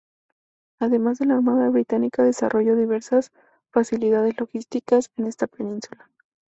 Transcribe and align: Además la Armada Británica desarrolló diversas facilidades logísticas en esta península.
Además 0.79 1.19
la 1.21 1.35
Armada 1.35 1.69
Británica 1.69 2.23
desarrolló 2.23 2.75
diversas 2.75 3.31
facilidades 3.69 4.33
logísticas 4.39 5.11
en 5.15 5.27
esta 5.27 5.45
península. 5.45 6.09